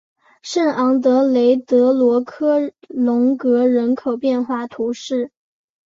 [0.41, 5.29] 圣昂德雷德罗科龙格人口变化图示